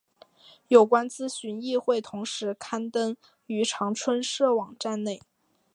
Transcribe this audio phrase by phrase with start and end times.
[0.69, 3.15] 有关资讯亦会同时刊登
[3.45, 5.21] 于长春社网站内。